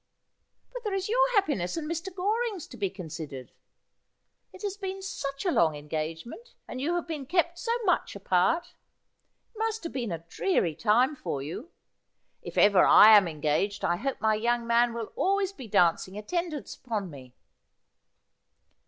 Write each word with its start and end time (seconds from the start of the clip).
'But 0.73 0.83
there 0.83 0.95
is 0.95 1.09
your 1.09 1.31
happiness— 1.35 1.77
and 1.77 1.87
Mr. 1.87 2.11
Goring's— 2.11 2.65
to 2.69 2.75
be 2.75 2.89
con 2.89 3.05
sidered. 3.09 3.49
It 4.51 4.63
has 4.63 4.75
been 4.75 4.99
such 5.03 5.45
a 5.45 5.51
long 5.51 5.75
engagement, 5.75 6.55
and 6.67 6.81
you 6.81 6.95
have 6.95 7.05
been 7.07 7.27
kept 7.27 7.59
so 7.59 7.71
much 7.83 8.15
apart. 8.15 8.73
It 9.53 9.59
must 9.59 9.83
have 9.83 9.93
been 9.93 10.11
a 10.11 10.25
dreary 10.27 10.73
time 10.73 11.15
for 11.15 11.43
you. 11.43 11.69
If 12.41 12.57
ever 12.57 12.83
I 12.83 13.15
am 13.15 13.27
engaged 13.27 13.85
I 13.85 13.97
hope 13.97 14.19
my 14.19 14.33
young 14.33 14.65
man 14.65 14.95
will 14.95 15.13
always 15.15 15.53
be 15.53 15.67
dancing 15.67 16.17
attendance 16.17 16.75
upon 16.75 17.11
me.' 17.11 17.35